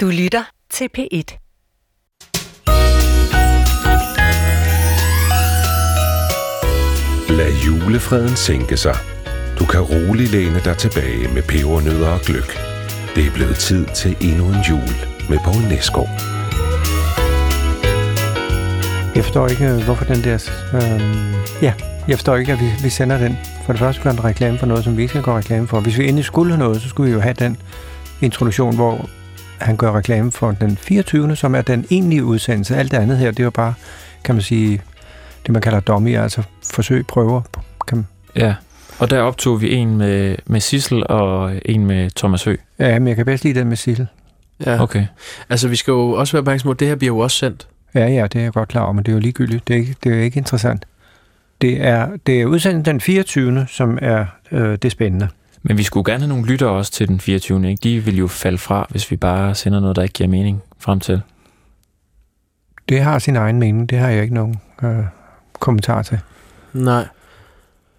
[0.00, 1.28] Du lytter til P1.
[7.38, 8.96] Lad julefreden sænke sig.
[9.58, 12.50] Du kan roligt læne dig tilbage med pebernødder og gløk.
[13.14, 14.94] Det er blevet tid til endnu en jul
[15.30, 16.08] med Poul Næsgaard.
[19.16, 20.38] Jeg forstår ikke, øh, hvorfor den der...
[20.74, 21.00] Øh,
[21.62, 21.74] ja,
[22.08, 23.38] jeg forstår ikke, at vi, vi sender den.
[23.64, 25.80] For det første gør en reklame for noget, som vi ikke skal gøre reklame for.
[25.80, 27.56] Hvis vi endelig skulle have noget, så skulle vi jo have den
[28.20, 29.08] introduktion, hvor
[29.60, 31.36] han gør reklame for den 24.
[31.36, 32.76] som er den egentlige udsendelse.
[32.76, 33.74] Alt det andet her, det er jo bare,
[34.24, 34.82] kan man sige,
[35.46, 37.40] det man kalder dummy, altså forsøg, prøver.
[37.86, 38.54] Kan, Ja,
[38.98, 42.56] og der optog vi en med, med Sissel og en med Thomas Hø.
[42.78, 44.06] ja, men jeg kan bedst lide den med Sissel.
[44.66, 44.82] Ja.
[44.82, 45.06] Okay.
[45.50, 47.68] Altså, vi skal jo også være opmærksom på, at det her bliver jo også sendt.
[47.94, 49.68] Ja, ja, det er jeg godt klar over, men det er jo ligegyldigt.
[49.68, 50.84] Det er ikke, det er ikke interessant.
[51.60, 53.66] Det er, det er udsendt den 24.
[53.68, 55.28] som er øh, det spændende.
[55.62, 57.70] Men vi skulle gerne have nogle lyttere også til den 24.
[57.70, 57.80] Ikke?
[57.82, 61.00] De vil jo falde fra, hvis vi bare sender noget, der ikke giver mening frem
[61.00, 61.22] til.
[62.88, 63.90] Det har sin egen mening.
[63.90, 65.04] Det har jeg ikke nogen øh,
[65.60, 66.20] kommentar til.
[66.72, 67.06] Nej.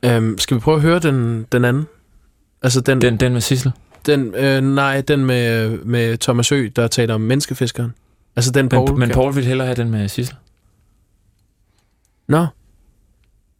[0.03, 1.87] Øhm, skal vi prøve at høre den, den anden?
[2.61, 3.71] Altså den, den, Den, med Sissel?
[4.05, 7.93] den øh, nej, den med, med Thomas Ø, der taler om menneskefiskeren.
[8.35, 8.89] Altså den Paul.
[8.89, 10.35] Men, men Paul vil hellere have den med Sissel.
[12.27, 12.45] Nå,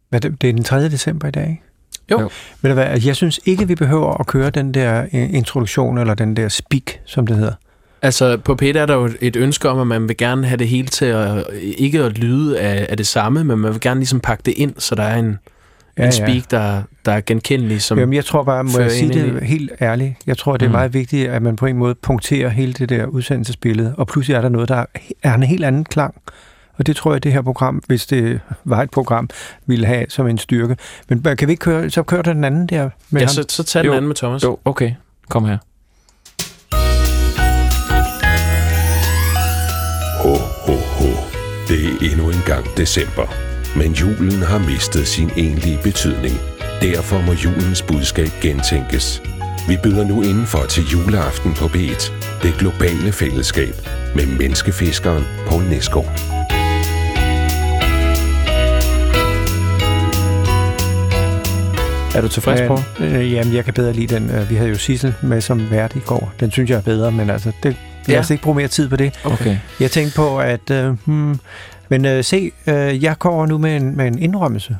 [0.08, 0.84] Hvad, det, det er den 3.
[0.88, 1.62] december i dag, ikke?
[2.10, 2.20] Jo.
[2.20, 2.30] Jo.
[2.62, 6.14] Ved du hvad, jeg synes ikke, vi behøver at køre den der øh, introduktion, eller
[6.14, 7.52] den der speak, som det hedder.
[8.02, 10.68] altså på P1 er der jo et ønske om, at man vil gerne have det
[10.68, 14.20] hele til at, ikke at lyde af, af det samme, men man vil gerne ligesom
[14.20, 15.38] pakke det ind, så der er en,
[15.98, 17.82] ja, en speak, der, der er genkendelig.
[17.82, 20.56] Som, Jamen, jeg tror bare, må jeg sige ind i det helt ærligt, jeg tror,
[20.56, 20.72] det er Mm.
[20.72, 24.40] meget vigtigt, at man på en måde punkterer hele det der udsendelsesbillede, og pludselig er
[24.40, 24.84] der noget, der
[25.22, 26.14] er en helt anden klang.
[26.80, 29.28] Og det tror jeg, det her program, hvis det var et program,
[29.66, 30.76] ville have som en styrke.
[31.08, 33.34] Men kan vi ikke køre, så kører der den anden der med ja, ham?
[33.34, 34.42] så, så tag den anden med Thomas.
[34.42, 34.92] Jo, okay.
[35.28, 35.58] Kom her.
[40.22, 40.34] Ho,
[40.66, 41.08] ho, ho.
[41.68, 43.26] Det er endnu en gang december.
[43.76, 46.34] Men julen har mistet sin egentlige betydning.
[46.80, 49.22] Derfor må julens budskab gentænkes.
[49.68, 52.12] Vi byder nu indenfor til juleaften på B1.
[52.42, 53.74] Det globale fællesskab
[54.14, 56.39] med menneskefiskeren Poul Næsgaard.
[62.14, 63.02] Er du tilfreds på?
[63.04, 64.30] Øh, jamen, jeg kan bedre lide den.
[64.30, 66.32] Øh, Vi havde jo Sissel med som vært i går.
[66.40, 67.76] Den synes jeg er bedre, men altså, det,
[68.06, 68.20] lad Ja.
[68.20, 69.20] os ikke bruge mere tid på det.
[69.24, 69.58] Okay.
[69.80, 70.70] Jeg tænkte på, at...
[70.70, 71.38] Øh, hmm,
[71.88, 74.76] men øh, se, øh, jeg kommer nu med en, med en indrømmelse.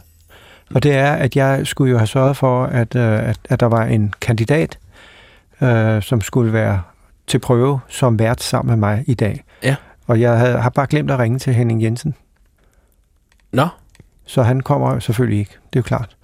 [0.74, 3.66] Og det er, at jeg skulle jo have sørget for, at, øh, at, at der
[3.66, 4.78] var en kandidat,
[5.60, 6.82] øh, som skulle være
[7.26, 9.44] til prøve som vært sammen med mig i dag.
[9.62, 9.76] Ja.
[10.06, 12.14] Og jeg havde, har bare glemt at ringe til Henning Jensen.
[13.52, 13.68] Nå,
[14.26, 16.16] Så han kommer selvfølgelig ikke, det er jo klart.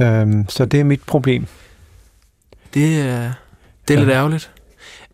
[0.00, 1.46] Øhm, så det er mit problem.
[2.74, 3.32] det er,
[3.88, 4.04] det er Ja.
[4.04, 4.50] lidt ærgerligt.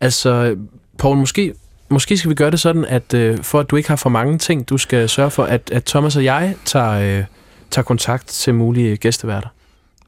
[0.01, 0.55] Altså,
[0.97, 1.53] Paul, måske,
[1.89, 4.37] måske skal vi gøre det sådan, at øh, for at du ikke har for mange
[4.37, 7.23] ting, du skal sørge for, at, at Thomas og jeg tager, øh,
[7.71, 9.49] tager kontakt til mulige gæsteværter.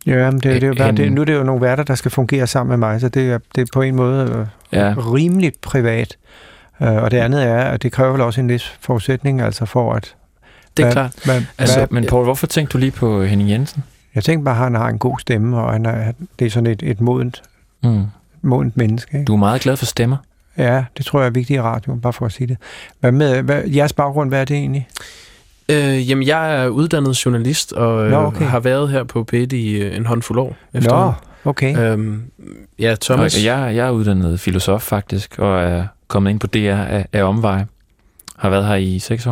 [0.05, 1.15] Ja, men det, det er jo bare, det, Henning.
[1.15, 3.39] nu er det jo nogle værter, der skal fungere sammen med mig, så det er,
[3.55, 4.93] det er på en måde øh, Ja.
[4.97, 6.17] rimeligt privat.
[6.81, 9.93] Øh, og det andet er, at det kræver vel også en vis forudsætning, altså for
[9.93, 10.15] at...
[10.77, 11.11] Det er hvad, klart.
[11.25, 13.83] Hvad, Altså, altså, hvad, Men Paul, hvorfor tænkte du lige på Henning Jensen?
[14.15, 16.67] Jeg tænkte bare, at han har en god stemme, og han er, det er sådan
[16.71, 17.41] et, et modent,
[17.83, 18.03] Mm.
[18.41, 19.17] modent menneske.
[19.17, 19.25] Ikke?
[19.25, 20.17] Du er meget glad for stemmer.
[20.57, 22.57] Ja, det tror jeg er vigtigt i radioen, bare for at sige det.
[22.99, 24.87] Hvad med hvad, jeres baggrund, hvad er det egentlig?
[25.69, 28.45] Øh, jamen, jeg er uddannet journalist, og øh, Nå, okay.
[28.45, 30.55] har været her på PET i øh, en håndfuld år.
[30.73, 31.13] Nå, efterhånden.
[31.45, 31.77] okay.
[31.77, 32.21] Øhm,
[32.79, 33.37] ja, Thomas.
[33.37, 37.23] Og jeg, jeg er uddannet filosof faktisk, og er kommet ind på DR af, af
[37.23, 37.67] omveje.
[38.37, 39.31] Har været her i seks år.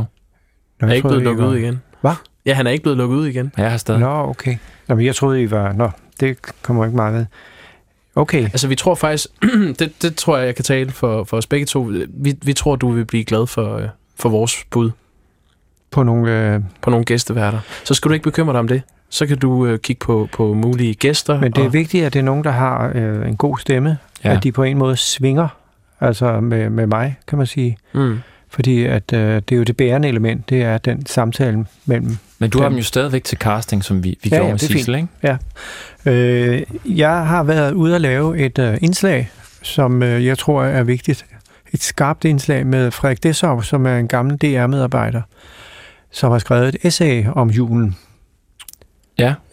[0.79, 1.81] Nå, er jeg ikke troede, blevet lukket ud igen.
[2.01, 2.11] Hvad?
[2.45, 3.51] Ja, han er ikke blevet lukket ud igen.
[3.57, 4.01] Jeg har stadig.
[4.01, 4.57] Nå, okay.
[4.87, 5.73] Nå, men jeg troede, I var...
[5.73, 5.89] Nå,
[6.19, 7.25] det kommer ikke meget ved.
[8.15, 8.43] Okay.
[8.43, 9.27] Altså, vi tror faktisk,
[9.79, 11.91] det, det tror jeg, jeg kan tale for, for os begge to.
[12.09, 13.87] Vi, vi tror, du vil blive glad for, øh,
[14.19, 14.91] for vores bud
[15.91, 16.53] På nogle...
[16.53, 17.59] Øh, på nogle gæsteværter.
[17.83, 18.81] Så skal du ikke bekymre dig om det.
[19.09, 21.39] Så kan du øh, kigge på, på mulige gæster.
[21.39, 23.97] men det er og, vigtigt, at det er nogen, der har øh, en god stemme.
[24.23, 24.29] Ja.
[24.29, 24.37] Ja.
[24.37, 25.47] At de på en måde svinger.
[26.01, 27.77] Altså med, med mig, kan man sige.
[27.93, 28.19] mm,
[28.49, 32.17] Fordi at, øh, det er jo det bærende element, det er den samtale mellem...
[32.39, 32.77] Men du har Dem.
[32.77, 35.37] jo stadigvæk til casting, som vi, vi Ja, gjorde ja, med det Sissel, ikke?
[36.05, 39.29] Øh, jeg har været ude at lave et øh, indslag,
[39.61, 41.25] som øh, jeg tror er vigtigt.
[41.73, 45.21] Et skarpt indslag med Frederik Dessau, som er en gammel DR-medarbejder,
[46.11, 47.95] som har skrevet et essay om julen.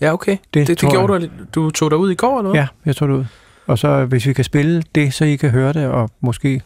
[0.00, 0.36] ja, okay.
[0.54, 1.22] Det, det tror gjorde jeg.
[1.54, 1.60] du.
[1.60, 2.60] Du tog dig ud i går, eller hvad?
[2.60, 3.24] Ja, jeg tog det ud.
[3.66, 6.60] Og så hvis vi kan spille det, så I kan høre det, og måske...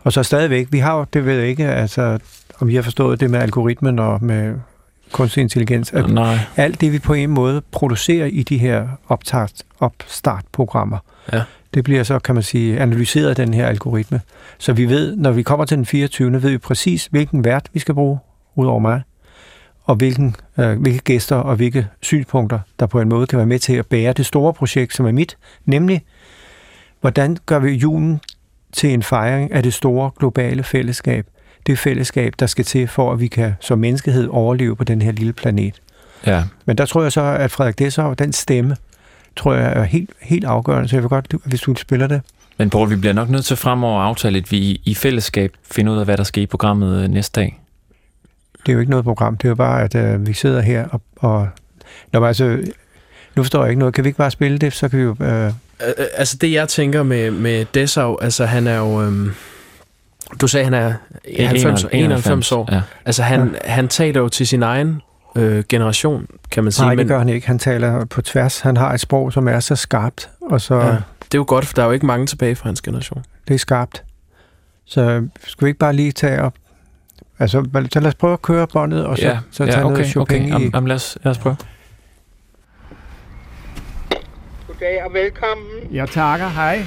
[0.00, 2.18] Og så stadigvæk, vi har jo, det ved jeg ikke, altså,
[2.60, 4.54] om I har forstået det med algoritmen og med
[5.12, 6.38] kunstig intelligens, at Nej.
[6.56, 10.98] alt det, vi på en måde producerer i de her optakt, opstartprogrammer,
[11.32, 11.42] Ja.
[11.74, 14.20] Det bliver så, kan man sige, analyseret af den her algoritme.
[14.58, 16.42] Så vi ved, når vi kommer til den 24.
[16.42, 18.18] ved vi præcis, hvilken vært vi skal bruge,
[18.54, 19.02] ud over mig,
[19.84, 23.58] og hvilken, øh, hvilke gæster og hvilke synspunkter, der på en måde kan være med
[23.58, 26.02] til at bære det store projekt, som er mit, nemlig,
[27.00, 28.20] hvordan gør vi julen
[28.72, 31.26] til en fejring af det store globale fællesskab,
[31.68, 35.12] det fællesskab, der skal til for, at vi kan som menneskehed overleve på den her
[35.12, 35.74] lille planet.
[36.26, 38.76] Ja, Men der tror jeg så, at Frederik Dessau, den stemme,
[39.36, 42.20] tror jeg er helt, helt afgørende, så jeg vil godt, hvis du spiller det.
[42.58, 45.92] men Poul, vi bliver nok nødt til fremover at aftale, at vi i- fællesskab finder
[45.92, 47.58] ud af, hvad der skal i programmet øh, næste dag.
[48.66, 50.84] Det er jo ikke noget program, det er jo bare, at øh, vi sidder her
[50.88, 51.00] og...
[51.16, 51.48] og
[52.12, 52.58] Nå, men altså,
[53.36, 53.94] nu forstår jeg ikke noget.
[53.94, 55.16] Kan vi ikke bare spille det, så kan vi jo...
[55.20, 59.02] Øh, Øh, øh, altså det jeg tænker med, med Dessau, altså han er jo...
[59.02, 59.30] Øhm,
[60.40, 60.94] du sagde, han er
[61.38, 62.68] 90, 91 år.
[62.72, 62.80] Ja.
[63.04, 65.02] Altså han, han taler jo til sin egen
[65.36, 66.86] øh, generation, kan man sige.
[66.86, 67.46] nej, det gør han ikke.
[67.46, 68.60] Han taler på tværs.
[68.60, 70.74] Han har et sprog, som er så skarpt, og så...
[70.74, 70.92] ja, Ja.
[71.32, 73.24] det er jo godt, for der er jo ikke mange tilbage fra hans generation.
[73.48, 74.02] Det er skarpt.
[74.84, 76.54] Så skal vi ikke bare lige tage op...
[77.38, 79.92] Altså, så lad os prøve at køre båndet, og så, ja, så tage ja, okay,
[79.92, 80.46] noget Chopin okay.
[80.46, 80.52] i...
[80.52, 81.56] Jamen, jamen, lad, os, lad os prøve.
[84.66, 85.66] Goddag og velkommen.
[85.92, 86.48] Jeg takker.
[86.48, 86.84] Hej.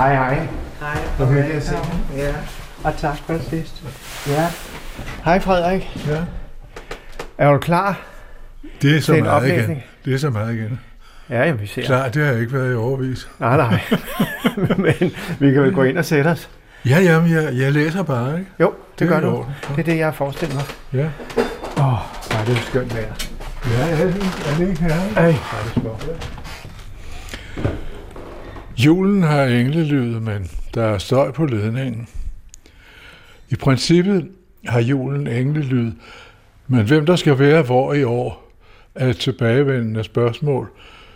[0.00, 0.34] Hej, hej.
[0.80, 0.98] Hej.
[1.16, 1.74] Hvor hyggeligt at se.
[2.16, 2.34] Ja.
[2.84, 3.82] Og tak for sidst.
[4.28, 4.46] Ja.
[5.24, 5.98] Hej, Frederik.
[6.08, 6.18] Ja,
[7.38, 8.00] Er du klar
[8.82, 9.52] det er så til meget igen.
[9.54, 9.82] oplæsning?
[10.04, 10.80] Det er så meget igen.
[11.30, 11.82] Ja, jamen, vi ser.
[11.82, 13.28] Klar, det har jeg ikke været i overvis.
[13.40, 13.80] Nej, nej.
[14.84, 16.48] Men vi kan vel gå ind og sætte os.
[16.86, 18.50] Ja, jamen, jeg, jeg læser bare, ikke?
[18.60, 19.30] Jo, det, gør er i du.
[19.36, 19.52] orden.
[19.68, 20.64] Det er det, jeg har forestillet mig.
[21.02, 21.08] Ja.
[21.78, 21.98] Åh, oh,
[22.30, 23.12] nej, det er skønt vejr.
[23.70, 24.14] Ja, er det,
[24.52, 25.18] er det ikke herligt?
[25.18, 25.32] Ej, er
[25.64, 26.08] det smukt.
[28.84, 32.08] Julen har englelyd, men der er støj på ledningen.
[33.50, 34.28] I princippet
[34.66, 35.92] har julen englelyd,
[36.66, 38.52] men hvem der skal være hvor i år,
[38.94, 40.70] er et tilbagevendende spørgsmål,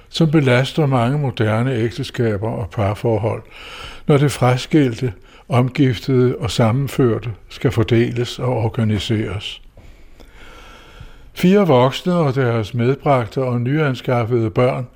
[0.09, 3.43] som belaster mange moderne ægteskaber og parforhold,
[4.07, 5.13] når det fraskilte,
[5.49, 9.63] omgiftede og sammenførte skal fordeles og organiseres.
[11.35, 14.87] Fire voksne og deres medbragte og nyanskaffede børn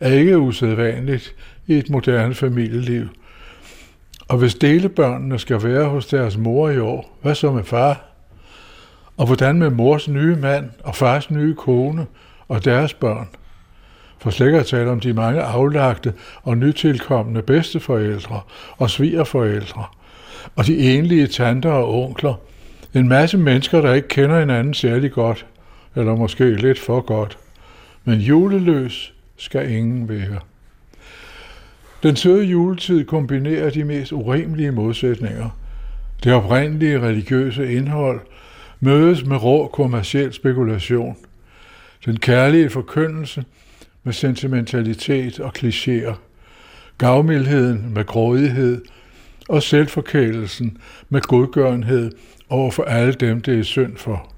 [0.00, 1.34] er ikke usædvanligt
[1.66, 3.08] i et moderne familieliv.
[4.28, 8.04] Og hvis delebørnene skal være hos deres mor i år, hvad så med far?
[9.16, 12.06] Og hvordan med mors nye mand og fars nye kone
[12.48, 13.28] og deres børn?
[14.18, 16.12] For slet at tale om de mange aflagte
[16.42, 18.40] og nytilkommende bedsteforældre
[18.76, 19.84] og svigerforældre,
[20.56, 22.34] og de enlige tanter og onkler.
[22.94, 25.46] En masse mennesker, der ikke kender hinanden særlig godt,
[25.96, 27.38] eller måske lidt for godt.
[28.04, 30.40] Men juleløs skal ingen være.
[32.04, 35.58] Den søde juletid kombinerer de mest urimelige modsætninger.
[36.24, 38.20] Det oprindelige religiøse indhold
[38.80, 41.16] mødes med rå kommersiel spekulation.
[42.06, 43.44] Den kærlige forkyndelse
[44.02, 46.14] med sentimentalitet og klichéer.
[46.98, 48.82] Gavmildheden med grådighed
[49.48, 50.78] og selvforkælelsen
[51.08, 52.12] med godgørenhed
[52.48, 54.32] over for alle dem, det er synd for.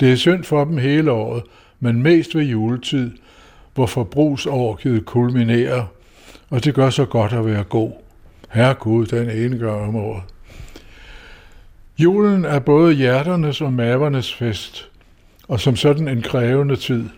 [0.00, 1.42] Det er synd for dem hele året,
[1.80, 3.10] men mest ved juletid,
[3.74, 5.86] hvor forbrugsorgiet kulminerer,
[6.50, 7.92] og det gør så godt at være god.
[8.50, 10.22] Herre Gud, den ene gør om året.
[11.98, 14.90] Julen er både hjerternes og mavernes fest,
[15.48, 17.08] og som sådan en krævende tid.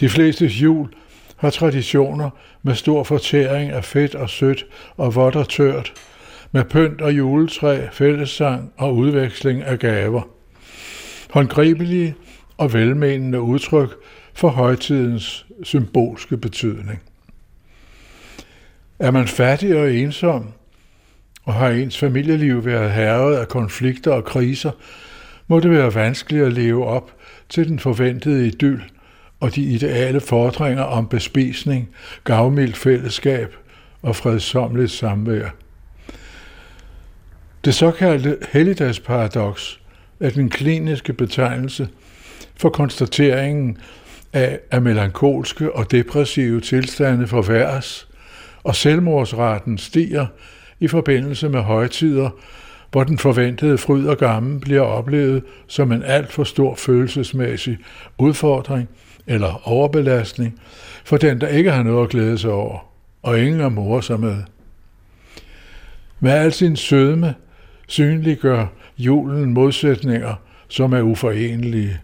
[0.00, 0.88] De fleste jul
[1.36, 2.30] har traditioner
[2.62, 4.66] med stor fortæring af fedt og sødt
[4.96, 5.92] og vådt og tørt,
[6.52, 10.22] med pynt og juletræ, fællessang og udveksling af gaver.
[11.30, 12.14] Håndgribelige
[12.56, 13.94] og velmenende udtryk
[14.34, 17.02] for højtidens symbolske betydning.
[19.02, 20.46] Er man fattig og ensom,
[21.44, 24.70] og har ens familieliv været herret af konflikter og kriser,
[25.46, 27.12] må det være vanskeligt at leve op
[27.48, 28.80] til den forventede idyl
[29.40, 31.88] og de ideale fordringer om bespisning,
[32.24, 33.56] gavmildt fællesskab
[34.02, 35.48] og fredsomligt samvær.
[37.64, 39.80] Det såkaldte helligdagsparadoks
[40.20, 41.88] er den kliniske betegnelse
[42.56, 43.78] for konstateringen
[44.32, 48.08] af, at melankolske og depressive tilstande forværres,
[48.64, 50.26] og selvmordsraten stiger
[50.80, 52.30] i forbindelse med højtider,
[52.90, 57.78] hvor den forventede fryd og gammel bliver oplevet som en alt for stor følelsesmæssig
[58.18, 58.88] udfordring
[59.26, 60.60] eller overbelastning
[61.04, 62.78] for den, der ikke har noget at glæde sig over,
[63.22, 64.36] og ingen at more sig med.
[66.20, 67.34] Med al sin sødme
[67.86, 68.66] synliggør
[68.98, 70.34] julen modsætninger,
[70.68, 72.00] som er uforenelige,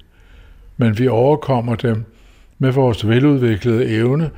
[0.76, 2.04] men vi overkommer dem
[2.58, 4.30] med vores veludviklede evne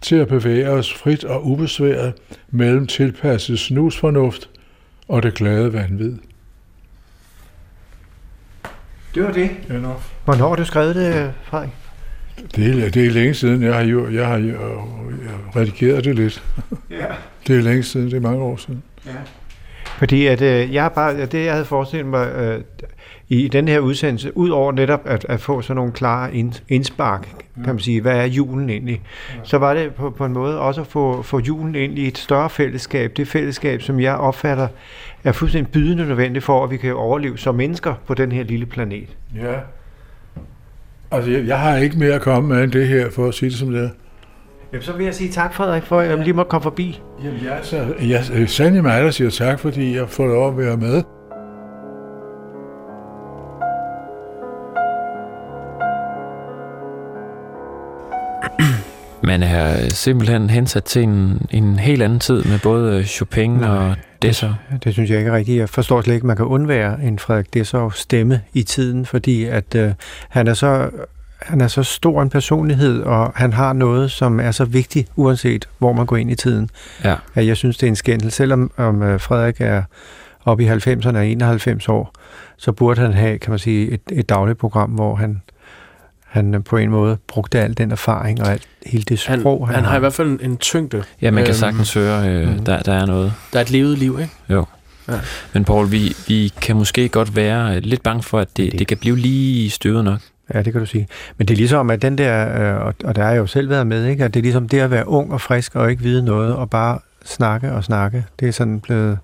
[0.00, 2.12] til at bevæge os frit og ubesværet
[2.50, 4.50] mellem tilpasset snusfornuft
[5.08, 6.16] og det glade vanvid.
[9.14, 9.50] Det var det.
[9.68, 9.92] Ja, no.
[10.24, 11.70] Hvornår har du skrevet det, Frederik?
[12.56, 16.14] Det er, det er længe siden, jeg har, jo, jeg har jo, jeg redigeret det
[16.14, 16.44] lidt.
[16.90, 17.06] Ja.
[17.46, 18.82] Det er længe siden, det er mange år siden.
[19.84, 22.60] Fordi at, øh, jeg har bare, det jeg havde forestillet mig øh,
[23.28, 27.28] i den her udsendelse, ud over netop at, at få sådan nogle klare ind, indspark,
[27.54, 29.02] kan man sige, hvad er julen egentlig,
[29.42, 32.18] så var det på, på en måde også at få, få julen ind i et
[32.18, 34.68] større fællesskab, det fællesskab, som jeg opfatter
[35.24, 38.66] er fuldstændig bydende nødvendigt for, at vi kan overleve som mennesker på den her lille
[38.66, 39.16] planet.
[39.36, 39.54] Ja.
[41.10, 43.50] Altså, jeg, jeg har ikke mere at komme med end det her, for at sige
[43.50, 43.88] det som det er.
[44.72, 47.00] Jamen, så vil jeg sige tak, Frederik, for at jeg lige må komme forbi.
[47.24, 50.58] Jamen, jeg, så, jeg, jeg sandelig mig, der siger tak, fordi jeg får lov at
[50.58, 51.02] være med.
[59.28, 63.96] Man er simpelthen hensat til en, en helt anden tid med både Chopin Nej, og
[64.22, 64.50] Dessau.
[64.84, 65.58] Det synes jeg ikke rigtigt.
[65.58, 69.44] Jeg forstår slet ikke, at man kan undvære en Frederik Dessau stemme i tiden, fordi
[69.44, 69.92] at øh,
[70.28, 70.90] han er så
[71.42, 75.68] han er så stor en personlighed, og han har noget, som er så vigtigt, uanset
[75.78, 76.70] hvor man går ind i tiden.
[77.04, 77.14] Ja.
[77.34, 78.30] At jeg synes, det er en skændel.
[78.30, 79.82] Selvom om øh, Frederik er
[80.44, 82.14] oppe i 90'erne og 91 år,
[82.56, 85.42] så burde han have, kan man sige, et, et dagligt program, hvor han,
[86.28, 89.66] han øh, på en måde brugte al den erfaring og alt, hele det Han, sprog,
[89.68, 91.02] han, han har i hvert fald en, en tyngde.
[91.22, 92.64] Ja, man kan Øhm, sagtens høre, øh, mhm.
[92.64, 93.32] der, der er noget.
[93.52, 94.32] Der er et levet liv, ikke?
[95.52, 98.78] Men Paul, vi, vi kan måske godt være øh, lidt bange for, at det, Det-
[98.78, 100.20] det kan blive lige støvet nok.
[100.54, 101.08] Ja, det kan du sige.
[101.38, 103.70] Men det er ligesom, at den der, øh, og, og der har jeg jo selv
[103.70, 104.24] været med, ikke?
[104.24, 106.70] at det er ligesom det at være ung og frisk og ikke vide noget, og
[106.70, 108.24] bare snakke og snakke.
[108.40, 109.18] Det er sådan blevet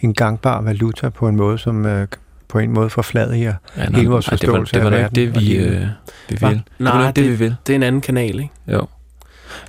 [0.00, 2.06] en gangbar valuta på en måde, som øh,
[2.48, 3.54] på en måde forfladiger.
[3.76, 5.80] Ja, Hele vores det var, forståelse det var af verden det, vi, øh,
[6.28, 6.48] vi Hva?
[6.48, 7.56] Det var Nej, det, det- vi vil.
[7.66, 8.50] Det er en anden kanal, ikke?
[8.72, 8.86] Jo.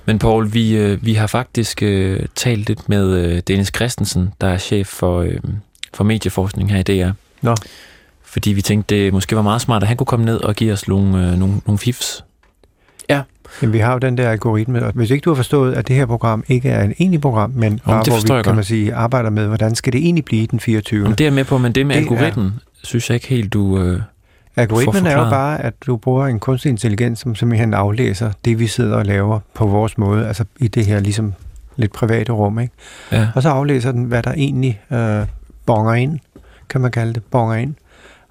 [0.04, 4.48] Men Paul, vi, øh, vi har faktisk øh, talt lidt med øh, Dennis Christensen, der
[4.48, 5.38] er chef for, øh,
[5.94, 7.10] for medieforskning her i DR.
[7.42, 7.54] Nå.
[8.24, 10.72] Fordi vi tænkte, det måske var meget smart, at han kunne komme ned og give
[10.72, 12.24] os nogle, øh, nogle, nogle fifs.
[13.62, 15.96] Jamen, vi har jo den der algoritme, og hvis ikke du har forstået, at det
[15.96, 18.54] her program ikke er en egentlig program, men bare det hvor vi, kan godt.
[18.56, 21.02] man sige, arbejder med, hvordan skal det egentlig blive den 24.
[21.02, 22.52] Jamen, det er med på, men det med Det algoritmen,
[22.84, 23.78] synes jeg ikke helt, du...
[23.78, 24.00] Øh,
[24.56, 28.66] Algoritmen er jo bare, at du bruger en kunstig intelligens, som simpelthen aflæser det, vi
[28.66, 31.34] sidder og laver på vores måde, altså i det her ligesom
[31.76, 32.74] lidt private rum, ikke?
[33.12, 33.28] ja.
[33.34, 35.26] Og så aflæser den, hvad der egentlig øh,
[35.66, 36.18] bonger ind,
[36.68, 37.74] kan man kalde det, bonger ind,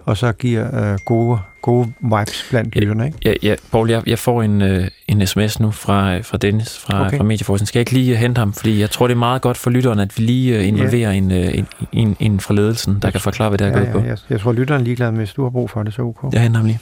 [0.07, 3.17] og så giver øh, gode, gode vibes blandt lytterne, ikke?
[3.25, 6.77] Ja, ja, Paul, jeg, jeg får en, øh, en sms nu fra, øh, fra Dennis
[6.77, 7.17] fra, Okay.
[7.17, 7.67] fra Medieforskning.
[7.67, 8.53] Skal jeg ikke lige øh, hente ham?
[8.53, 11.31] Fordi jeg tror, det er meget godt for lytteren, at vi lige øh, involverer en,
[11.31, 13.99] øh, en, en, en fra ledelsen, der kan forklare, hvad det er Ja, gået på.
[13.99, 16.33] ja, jeg, jeg tror, lytteren er ligeglad hvis du har brug for det, så ok.
[16.33, 16.79] Jeg henter ham lige.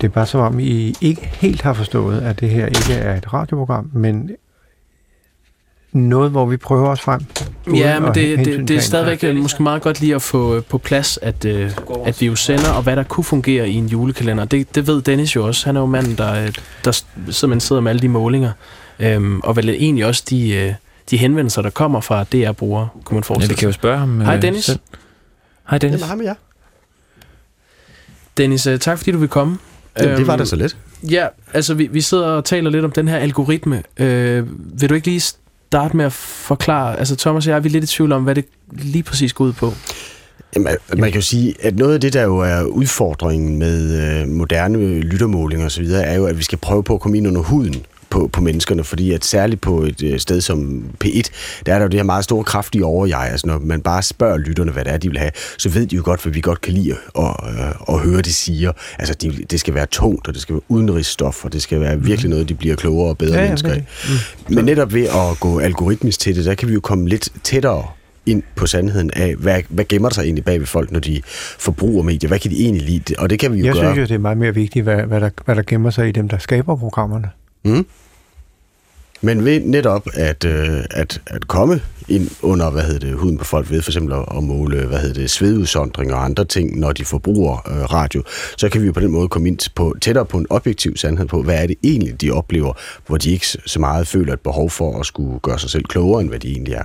[0.00, 3.16] Det er bare som om, I ikke helt har forstået, at det her ikke er
[3.16, 4.30] et radioprogram, men
[5.94, 7.20] noget, hvor vi prøver os frem.
[7.74, 10.62] Ja, men det, det, det er stadigvæk øh, måske meget godt lige at få øh,
[10.62, 11.70] på plads, at, øh,
[12.04, 14.44] at vi jo sender, og hvad der kunne fungere i en julekalender.
[14.44, 15.66] Det, det ved Dennis jo også.
[15.66, 16.52] Han er jo manden, der, øh,
[16.84, 18.52] der simpelthen sidder med alle de målinger.
[18.98, 20.72] Øhm, og vel egentlig også de, øh,
[21.10, 24.20] de henvendelser, der kommer fra DR-brugere, kunne man Ja, forestille vi kan jo spørge ham
[24.20, 24.64] Hej, Dennis.
[24.64, 24.78] selv.
[25.70, 26.00] Hej Dennis.
[26.00, 26.34] Jamen, ham er jeg.
[28.36, 29.58] Dennis, tak fordi du vil komme.
[29.98, 30.76] Det, det var Øhm, da så let.
[31.10, 33.82] Ja, altså vi, vi sidder og taler lidt om den her algoritme.
[33.96, 34.46] Øh,
[34.80, 35.20] vil du ikke lige
[35.74, 38.34] starte med at forklare, altså Thomas og jeg er vi lidt i tvivl om, hvad
[38.34, 39.72] det lige præcis går ud på.
[40.56, 44.28] Man, man kan jo sige, at noget af det, der jo er udfordringen med øh,
[44.28, 47.74] moderne lyttermålinger osv., er jo, at vi skal prøve på at komme ind under huden
[48.14, 51.22] på, på menneskerne, fordi at særligt på et øh, sted som P1,
[51.66, 53.28] der er der jo det her meget store, kraftige overjeg.
[53.30, 55.96] Altså når man bare spørger lytterne, hvad det er, de vil have, så ved de
[55.96, 58.72] jo godt, hvad vi godt kan lide at, øh, at høre, de siger.
[58.98, 62.00] Altså de, det skal være tungt, og det skal være udenrigsstof, og det skal være
[62.00, 63.84] virkelig noget, de bliver klogere og bedre Ja, ja, mennesker af.
[64.48, 67.84] Men netop ved at gå algoritmisk til det, der kan vi jo komme lidt tættere
[68.26, 71.20] ind på sandheden af, hvad, hvad gemmer der sig egentlig bag ved folk, når de
[71.58, 72.28] forbruger medier?
[72.28, 73.14] Hvad kan de egentlig lide?
[73.18, 73.84] Og det kan vi jo Jeg gøre.
[73.84, 76.12] synes jo, det er meget mere vigtigt, hvad, hvad, der, hvad der gemmer sig i
[76.12, 77.28] dem, der skaber programmerne.
[77.64, 77.86] Mm.
[79.20, 83.44] Men ved netop at, øh, at, at komme ind under, hvad hedder det, huden på
[83.44, 87.04] folk ved for eksempel at, måle, hvad hedder det, svedudsondring og andre ting, når de
[87.04, 88.22] forbruger øh, radio,
[88.56, 91.26] så kan vi jo på den måde komme ind på, tættere på en objektiv sandhed
[91.26, 92.72] på, hvad er det egentlig, de oplever,
[93.06, 96.20] hvor de ikke så meget føler et behov for at skulle gøre sig selv klogere,
[96.20, 96.84] end hvad de egentlig er.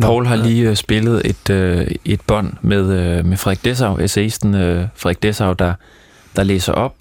[0.00, 4.54] Paul har lige øh, spillet et, øh, et bånd med, øh, med Frederik Dessau, essayisten
[4.54, 5.74] øh, Frederik Dessau, der,
[6.36, 6.94] der læser op,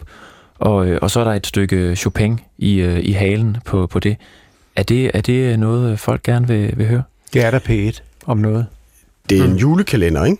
[0.60, 4.00] og, øh, og så er der et stykke Chopin i, øh, i halen på, på
[4.00, 4.18] det.
[4.76, 5.12] Er det.
[5.14, 7.04] Er det noget, øh, folk gerne vil, vil høre?
[7.34, 8.66] Det er der P1 om noget.
[9.30, 9.56] Det er en Mm.
[9.58, 10.38] julekalender, ikke?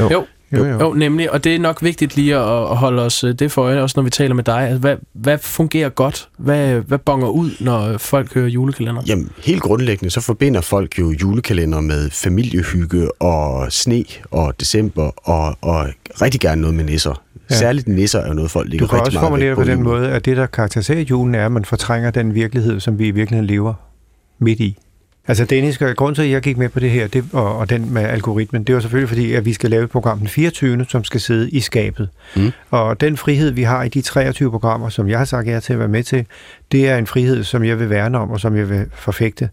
[0.00, 0.10] Jo.
[0.12, 0.26] Jo.
[0.52, 0.78] Jo, jo.
[0.80, 3.80] Jo, nemlig, og det er nok vigtigt lige at, at holde os det for øje,
[3.80, 4.60] også når vi taler med dig.
[4.60, 6.28] Altså, hvad, hvad fungerer godt?
[6.38, 9.02] Hvad, hvad bonger ud, når folk hører julekalender?
[9.06, 15.58] Jamen, helt grundlæggende, så forbinder folk jo julekalender med familiehygge og sne og december og,
[15.60, 15.86] og
[16.22, 17.22] rigtig gerne noget med nisser.
[17.50, 17.54] Ja.
[17.54, 19.64] Særligt nisser er jo noget, folk Du ligger kan rigtig også meget formulere vægt på
[19.64, 23.06] den måde, at det, der karakteriserer julen, er, at man fortrænger den virkelighed, som vi
[23.06, 23.74] i virkeligheden lever
[24.38, 24.78] midt i.
[25.28, 27.92] Altså Dennis, grund til, at jeg gik med på det her, det, og, og den
[27.94, 31.04] med algoritmen, det var selvfølgelig fordi, at vi skal lave et program den 24., som
[31.04, 32.08] skal sidde i skabet.
[32.36, 32.52] Mm.
[32.70, 35.72] Og den frihed, vi har i de 23 programmer, som jeg har sagt ja til
[35.72, 36.26] at være med til,
[36.72, 39.48] det er en frihed, som jeg vil værne om, og som jeg vil forfægte.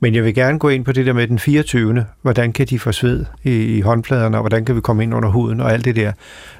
[0.00, 2.04] Men jeg vil gerne gå ind på det der med den 24.
[2.22, 5.28] Hvordan kan de få sved i, i håndfladerne, og hvordan kan vi komme ind under
[5.28, 6.12] huden, og alt det der.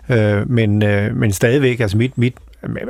[0.08, 2.34] Øh, men, øh, men stadigvæk, altså mit, mit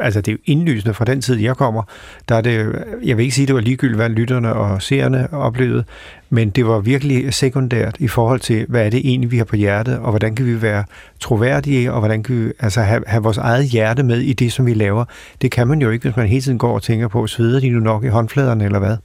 [0.00, 1.82] altså det er jo indlysende fra den tid, jeg kommer,
[2.28, 5.84] der er det, jeg vil ikke sige, det var ligegyldigt, hvad lytterne og seerne oplevede,
[6.30, 9.56] men det var virkelig sekundært i forhold til, hvad er det egentlig, vi har på
[9.56, 10.84] hjertet, og hvordan kan vi være
[11.20, 14.66] troværdige, og hvordan kan vi altså have, have vores eget hjerte med i det, som
[14.66, 15.04] vi laver.
[15.42, 17.68] Det kan man jo ikke, hvis man hele tiden går og tænker på, sveder de
[17.68, 18.96] nu nok i håndfladerne, eller hvad?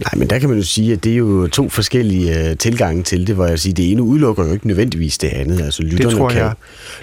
[0.00, 3.02] Nej, men der kan man jo sige, at det er jo to forskellige uh, tilgange
[3.02, 5.60] til det, hvor jeg siger, det ene udelukker jo ikke nødvendigvis det andet.
[5.60, 6.52] Altså, lytterne, tror kan, jeg.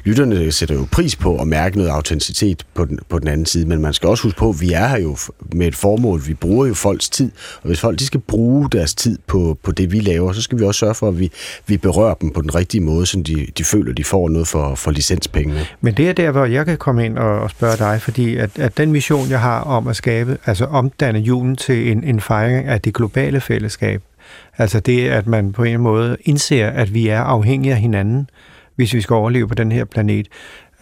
[0.04, 3.66] lytterne sætter jo pris på at mærke noget autenticitet på den, på den anden side,
[3.68, 5.18] men man skal også huske på, at vi er her jo
[5.54, 6.22] med et formål.
[6.28, 9.72] Vi bruger jo folks tid, og hvis folk de skal bruge deres tid på, på
[9.72, 11.32] det, vi laver, så skal vi også sørge for, at vi,
[11.68, 14.48] vi berører dem på den rigtige måde, så de, de føler, at de får noget
[14.48, 15.66] for, for licenspengene.
[15.82, 18.60] Men det er der, hvor jeg kan komme ind og, og spørge dig, fordi at,
[18.60, 22.68] at den mission, jeg har om at skabe, altså omdanne julen til en, en fejring
[22.68, 24.02] af det globale fællesskab,
[24.58, 28.30] altså det, at man på en måde indser, at vi er afhængige af hinanden,
[28.76, 30.28] hvis vi skal overleve på den her planet.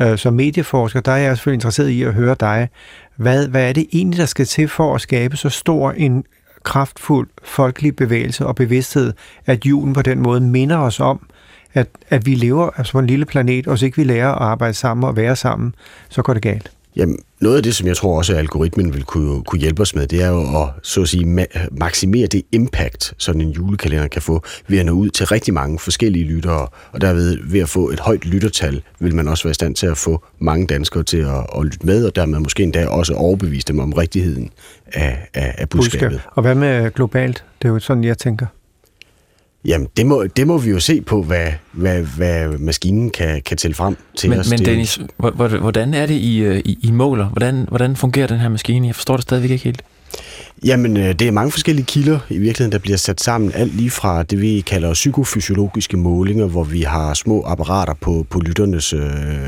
[0.02, 2.70] Øh, som medieforsker, der er jeg selvfølgelig interesseret i at høre dig.
[3.16, 6.24] Hvad, hvad er det egentlig, der skal til for at skabe så stor en
[6.64, 9.14] kraftfuld folkelig bevægelse og bevidsthed,
[9.46, 11.28] at julen på den måde minder os om,
[11.74, 14.42] at, at vi lever altså på en lille planet, og hvis ikke vi lærer at
[14.42, 15.76] arbejde sammen og være sammen,
[16.10, 16.75] så går det galt.
[16.96, 19.96] Jamen, noget af det, som jeg tror også, at algoritmen vil kunne, kunne hjælpe os
[19.96, 24.08] med, det er jo at så at sige, ma- maksimere det impact, sådan en julekalender
[24.08, 27.70] kan få, ved at nå ud til rigtig mange forskellige lyttere, og derved ved at
[27.70, 31.04] få et højt lyttertal, vil man også være i stand til at få mange danskere
[31.04, 34.50] til at, at lytte med, og dermed måske endda også overbevise dem om rigtigheden
[34.94, 36.22] af, af, af budskabet.
[36.32, 37.44] Og hvad med globalt?
[37.62, 38.46] Det er jo sådan, jeg tænker.
[39.66, 43.58] Jamen, det må, det må vi jo se på, hvad, hvad, hvad maskinen kan, kan
[43.58, 44.50] tælle frem til Men, os.
[44.50, 47.26] men Dennis, hvor- hvor- hvordan er det, I, øh, I, I måler?
[47.26, 48.88] Hvordan, hvordan fungerer den her maskine?
[48.88, 49.82] Jeg forstår det stadigvæk ikke helt.
[50.64, 53.52] Jamen, øh, det er mange forskellige kilder i virkeligheden, der bliver sat sammen.
[53.52, 58.40] Alt lige fra det, vi kalder psykofysiologiske målinger, hvor vi har små apparater på, på
[58.40, 59.02] lytternes øh,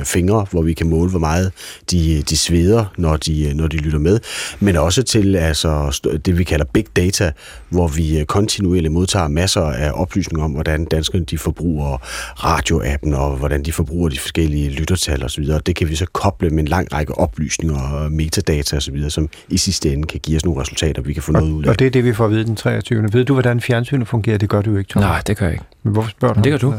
[0.04, 1.52] fingre, hvor vi kan måle, hvor meget
[1.92, 4.20] de, de sveder, når de, øh, når de lytter med.
[4.60, 7.32] Men også til altså, det, vi kalder big data,
[7.70, 11.98] hvor vi øh, kontinuerligt modtager masser af oplysninger om, hvordan danskerne de forbruger
[12.46, 15.46] radioappen, og hvordan de forbruger de forskellige lyttertal osv.
[15.66, 19.58] Det kan vi så koble med en lang række oplysninger og metadata osv., som i
[19.58, 21.70] sidste ende kan give os nogle resultater, vi kan få noget ud af.
[21.70, 23.14] Og det er det, vi får at vide den 23.
[23.14, 24.38] Ved du, hvordan fjernsynet fungerer?
[24.38, 25.08] Det gør du jo ikke, Thomas.
[25.08, 25.66] Nej, det gør jeg ikke.
[25.84, 26.38] Men hvorfor spørger du?
[26.38, 26.74] Men det gør du.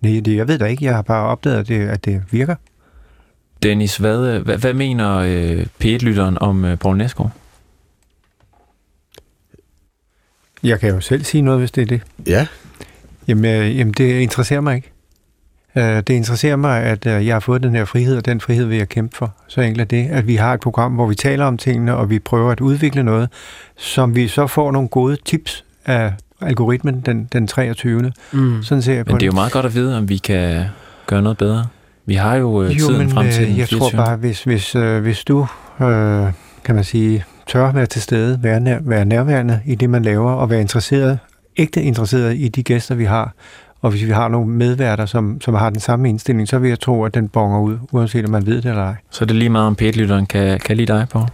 [0.00, 0.84] Nej, det, jeg ved da ikke.
[0.84, 2.54] Jeg har bare opdaget, at det, at det virker.
[3.62, 7.30] Dennis, hvad, øh, hvad, hvad mener øh, P1-lytteren om øh, Poul Næsgaard?
[10.62, 12.02] Jeg kan jo selv sige noget, hvis det er det.
[12.26, 12.46] Ja,
[13.28, 14.92] Jamen, øh, jamen det interesserer mig ikke.
[15.76, 18.64] Øh, det interesserer mig, at øh, jeg har fået den her frihed, og den frihed
[18.64, 19.34] vil jeg kæmpe for.
[19.48, 22.10] Så enkelt er det, at vi har et program, hvor vi taler om tingene, og
[22.10, 23.28] vi prøver at udvikle noget,
[23.76, 28.12] som vi så får nogle gode tips af algoritmen den, den 23.
[28.32, 28.62] Mm.
[28.62, 30.64] Sådan ser jeg på Men det er jo meget godt at vide, om vi kan
[31.06, 31.66] gøre noget bedre.
[32.06, 34.04] Vi har jo, øh, tiden men, frem til øh, jeg tror 24..
[34.04, 35.46] bare, hvis, hvis, øh, hvis du,
[35.80, 36.26] øh,
[36.64, 40.32] kan man sige, tør være til stede, være, nær, være nærværende i det, man laver,
[40.32, 41.18] og være interesseret,
[41.56, 43.32] ægte interesseret i de gæster, vi har,
[43.82, 46.80] og hvis vi har nogle medværter, som, som har den samme indstilling, så vil jeg
[46.80, 48.94] tro, at den bonger ud, uanset om man ved det eller ej.
[49.10, 51.26] Så er det lige meget, om P1-lytteren kan, kan lide dig på.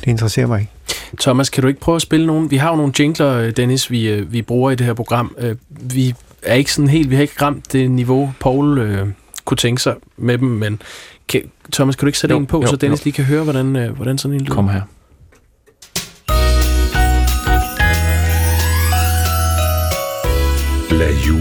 [0.00, 0.72] Det interesserer mig ikke.
[1.20, 2.50] Thomas, kan du ikke prøve at spille nogle?
[2.50, 5.34] Vi har jo nogle jingler, øh, Dennis, vi, øh, vi bruger i det her program.
[5.38, 9.06] Øh, Vi er ikke sådan helt, vi har ikke ramt det niveau, Paul øh,
[9.44, 10.82] kunne tænke sig med dem, men
[11.28, 11.40] kan,
[11.72, 13.04] Thomas, kan du ikke sætte Jo, en på, jo, så Dennis jo.
[13.04, 14.54] lige kan høre, hvordan, øh, hvordan sådan en lyder?
[14.54, 14.80] Kom her.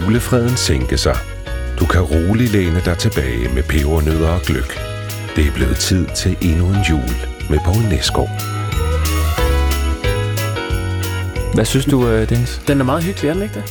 [0.01, 1.17] Julefreden sænke sig.
[1.79, 4.77] Du kan roligt læne dig tilbage med pebernødder og gløk.
[5.35, 7.15] Det er blevet tid til endnu en jul
[7.49, 8.29] med Poul Næsgaard.
[11.53, 12.61] Hvad synes du, øh, Dennis?
[12.67, 13.63] Den er meget hyggelig, er den ikke det?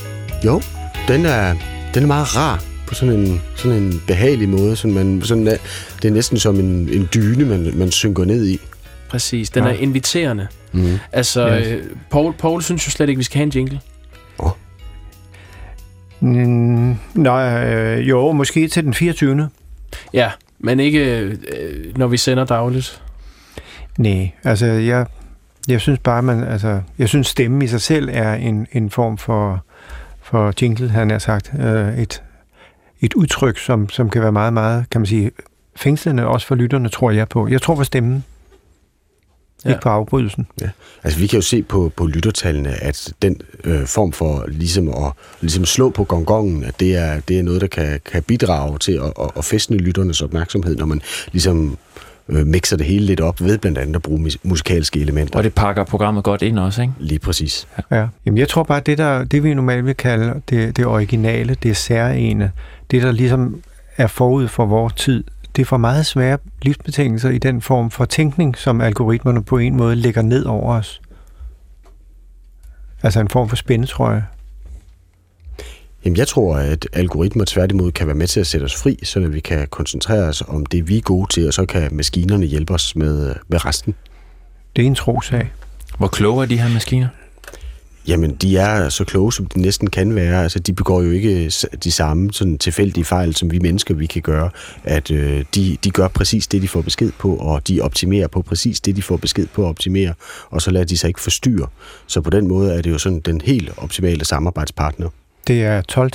[0.45, 0.63] Jo,
[1.09, 1.55] den er,
[1.95, 4.77] den er meget rar på sådan en, sådan en behagelig måde.
[4.77, 5.57] Sådan man, sådan er,
[6.03, 8.61] det er næsten som en, en dyne, man, man synker ned i.
[9.09, 9.71] Præcis, den Ja.
[9.71, 10.47] er inviterende.
[10.73, 10.99] Mm.
[11.13, 11.67] Altså, Yes.
[11.67, 13.81] øh, Paul, Paul synes jo slet ikke, vi skal have en jingle.
[16.21, 19.49] Mm, nej, øh, jo, måske til den 24.
[20.13, 21.37] Ja, men ikke øh,
[21.97, 23.03] når vi sender dagligt.
[23.99, 25.07] Nej, altså jeg,
[25.69, 29.19] jeg synes bare, man, altså, jeg synes stemmen i sig selv er en, en form
[29.19, 29.65] for,
[30.23, 31.53] for jingle, han har sagt.
[31.59, 32.23] Øh, et,
[33.01, 35.31] et udtryk, som, som kan være meget, meget, kan man sige,
[35.77, 37.49] fængslende også for lytterne, tror jeg på.
[37.49, 38.25] Jeg tror på stemmen.
[39.65, 39.71] Ja.
[39.71, 40.47] Ikke på afbrydelsen.
[40.61, 40.69] Ja.
[41.03, 45.13] Altså vi kan jo se på, på lyttertallene, at den øh, form for ligesom at
[45.41, 48.93] ligesom slå på gongongen, at det er, det er noget, der kan, kan bidrage til
[48.93, 51.79] at, at, at festne lytternes opmærksomhed, når man ligesom
[52.29, 55.39] øh, mixer det hele lidt op ved blandt andet at bruge musikalske elementer.
[55.39, 56.95] Og det pakker programmet godt ind også, ikke?
[56.99, 57.69] Lige præcis.
[57.91, 57.97] Ja.
[57.97, 58.07] ja.
[58.27, 61.77] Jamen, jeg tror bare, det, der, det vi normalt vil kalde det, det originale, det
[61.77, 62.51] særlige,
[62.91, 63.63] det der ligesom
[63.97, 65.25] er forud for vores tid,
[65.57, 69.97] det får meget svære livsbetingelser i den form for tænkning, som algoritmerne på en måde
[69.97, 71.01] lægger ned over os.
[73.03, 74.27] Altså en form for spændetrøje.
[76.05, 79.21] Jamen, jeg tror, at algoritmer tværtimod kan være med til at sætte os fri, så
[79.21, 82.75] vi kan koncentrere os om det, vi er gode til, og så kan maskinerne hjælpe
[82.75, 83.95] os med, med resten.
[84.77, 85.53] Det er en trosag.
[85.99, 87.09] Hvor kloge er de her maskiner?
[88.07, 90.43] Jamen, de er så kloge, som de næsten kan være.
[90.43, 91.53] Altså, de begår jo ikke
[91.85, 94.51] de samme sådan, tilfældige fejl, som vi mennesker vi kan gøre.
[94.85, 98.43] At øh, de, de gør præcis det, de får besked på, og de optimerer på
[98.43, 100.15] præcis det, de får besked på at optimere,
[100.51, 101.67] og så lader de sig ikke forstyrre.
[102.07, 105.09] Så på den måde er det jo sådan den helt optimale samarbejdspartner.
[105.47, 106.11] Det er 12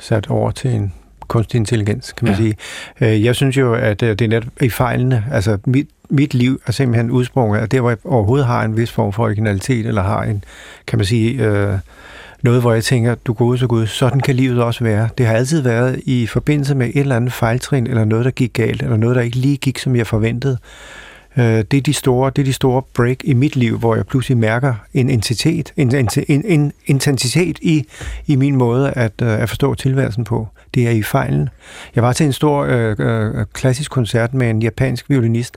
[0.00, 0.92] sat over til en
[1.28, 2.40] kunstig intelligens, kan man ja.
[2.40, 2.56] sige.
[3.00, 5.24] Øh, jeg synes jo, at øh, det er net i fejlene.
[5.32, 8.92] Altså, mit, mit liv er simpelthen udsprunget af det, hvor jeg overhovedet har en vis
[8.92, 10.44] form for originalitet, eller har en,
[10.86, 11.78] kan man sige, øh,
[12.42, 15.08] noget, hvor jeg tænker, du gode så gud, sådan kan livet også være.
[15.18, 18.52] Det har altid været i forbindelse med et eller andet fejltrin, eller noget, der gik
[18.52, 20.58] galt, eller noget, der ikke lige gik, som jeg forventede.
[21.38, 24.06] Øh, det, er de store, det er de store break i mit liv, hvor jeg
[24.06, 27.84] pludselig mærker en intensitet, en, en, en, en intensitet i,
[28.26, 30.48] i min måde at, øh, at forstå tilværelsen på.
[30.74, 31.48] Det er i fejlen.
[31.94, 35.56] Jeg var til en stor øh, øh, klassisk koncert med en japansk violinist,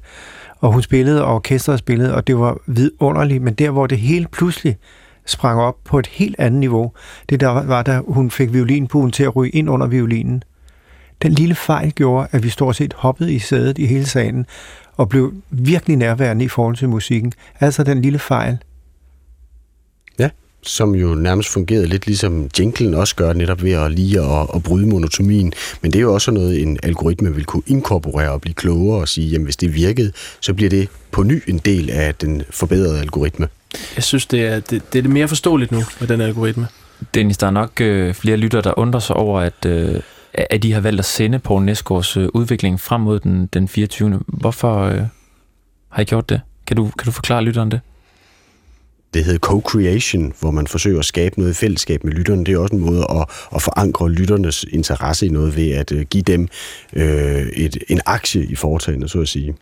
[0.60, 4.28] og hun spillede, og orkestret spillede, og det var vidunderligt, men der, hvor det hele
[4.32, 4.78] pludselig
[5.26, 6.92] sprang op på et helt andet niveau,
[7.30, 10.44] det der var, da hun fik violinbuen til at ryge ind under violinen.
[11.22, 14.46] Den lille fejl gjorde, at vi stort set hoppede i sædet i hele salen,
[14.98, 17.34] og blev virkelig nærværende i forhold til musikken.
[17.60, 18.58] Altså den lille fejl.
[20.20, 20.30] Ja,
[20.64, 24.64] som jo nærmest fungerede lidt ligesom jinglen også gør, netop ved at lige at, at
[24.64, 25.54] bryde monotomien.
[25.82, 29.08] Men det er jo også noget, en algoritme vil kunne inkorporere og blive klogere og
[29.08, 33.00] sige, jamen hvis det virkede, så bliver det på ny en del af den forbedrede
[33.00, 33.48] algoritme.
[33.96, 36.68] Jeg synes, det er, det, det er mere forståeligt nu med den algoritme.
[37.14, 40.02] Dennis, der er nok øh, flere lytter, der undrer sig over, at, øh,
[40.50, 44.22] at de har valgt at sende på Næsgaards øh, udvikling frem mod den, den 24.
[44.28, 45.02] Hvorfor øh,
[45.90, 46.42] har I gjort det?
[46.68, 47.80] Kan du, kan du forklare lytteren det?
[49.14, 52.46] Det hedder co-creation, hvor man forsøger at skabe noget i fællesskab med lytterne.
[52.46, 56.02] Det er også en måde at, at forankre lytternes interesse i noget ved at uh,
[56.02, 56.48] give dem
[56.94, 59.56] øh, et, en aktie i foretagendet, så at sige.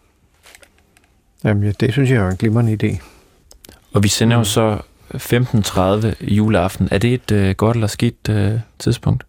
[1.44, 3.02] Jamen, det synes jeg er en glimrende idé.
[3.94, 4.78] Og vi sender jo så
[5.14, 6.88] 15.30 juleaften.
[6.92, 9.24] Er det et øh, godt eller skidt øh, tidspunkt?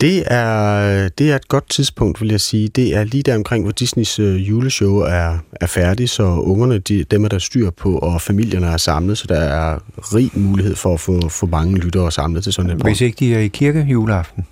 [0.00, 2.68] Det er, det er et godt tidspunkt, vil jeg sige.
[2.68, 7.04] Det er lige der omkring, hvor Disneys øh, juleshow er, er færdig, så ungerne, de,
[7.04, 10.94] dem er der styr på, og familierne er samlet, så der er rig mulighed for
[10.94, 13.80] at få, få mange lyttere samlet til sådan et Hvis ikke de er i kirke
[13.80, 14.46] juleaften,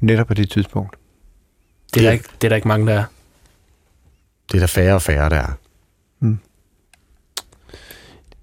[0.00, 0.96] netop på det tidspunkt.
[1.94, 3.04] Det er, der ikke, det er der ikke mange, der er.
[4.48, 5.52] Det er der færre og færre, der er.
[6.20, 6.38] Mm.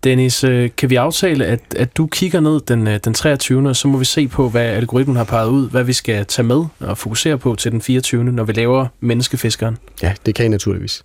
[0.04, 3.70] Dennis, øh, kan vi aftale, at, at du kigger ned den, øh, den 23.
[3.70, 6.46] og så må vi se på, hvad algoritmen har peget ud, hvad vi skal tage
[6.46, 8.24] med og fokusere på til den 24.
[8.24, 9.78] når vi laver Menneskefiskeren?
[10.02, 11.04] Ja, det kan I naturligvis.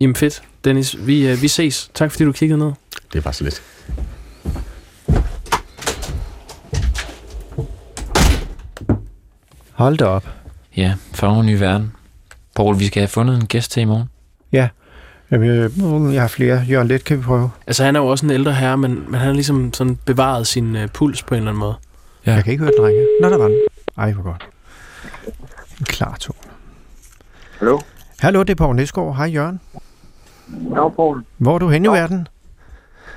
[0.00, 0.42] Jamen fedt.
[0.64, 1.90] Dennis, vi, øh, vi ses.
[1.94, 2.72] Tak fordi du kiggede ned.
[3.12, 3.62] Det var så lidt.
[9.72, 10.28] Hold da op.
[10.76, 11.92] Ja, for en ny verden.
[12.54, 14.08] Poul, vi skal have fundet en gæst til i morgen.
[14.52, 14.68] Ja,
[15.32, 15.70] Jamen, jeg,
[16.14, 16.64] jeg har flere.
[16.70, 17.50] Jørgen Let kan vi prøve.
[17.66, 20.46] Altså, han er jo også en ældre herre, men, men han har ligesom sådan bevaret
[20.46, 21.74] sin uh, puls på en eller anden måde.
[22.26, 22.32] Ja.
[22.32, 23.06] Jeg kan ikke høre den ringe.
[23.22, 23.58] Nå, der var den.
[23.98, 24.48] Ej, hvor godt.
[25.80, 26.38] En klar tone.
[27.58, 27.80] Hallo?
[28.20, 29.16] Hallo, det er Poul Næsgaard.
[29.16, 29.60] Hej, Jørgen.
[30.70, 31.24] Ja, Poul.
[31.38, 32.28] Hvor er du henne i verden?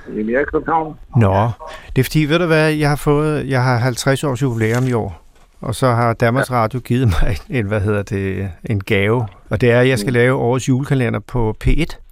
[0.10, 0.95] Jamen, jeg er i København.
[1.17, 1.49] Nå,
[1.95, 4.93] det er fordi, ved du hvad, jeg har fået, jeg har 50 års jubilæum i
[4.93, 5.21] år.
[5.62, 6.56] Og så har Danmarks ja.
[6.56, 9.28] Radio givet mig en, hvad hedder det, en gave.
[9.49, 10.13] Og det er, at jeg skal mm.
[10.13, 12.04] lave årets julekalender på P1.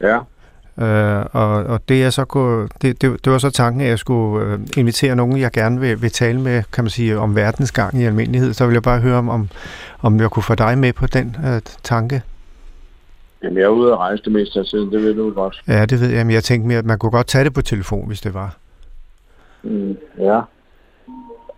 [0.00, 0.18] Ja.
[0.80, 3.98] Øh, og, og det er så gå, det, det, det var så tanken, at jeg
[3.98, 7.72] skulle øh, invitere nogen, jeg gerne vil, vil tale med, kan man sige, om verdens
[7.72, 8.52] gang i almindelighed.
[8.52, 9.48] Så vil jeg bare høre, om, om,
[10.00, 12.22] om jeg kunne få dig med på den øh, tanke.
[13.42, 15.62] Jamen, jeg er ude at rejse det meste af tiden, det ved du godt.
[15.68, 17.62] Ja, det ved jeg, men jeg tænkte mere, at man kunne godt tage det på
[17.62, 18.56] telefon, hvis det var.
[19.62, 20.40] Mm, ja.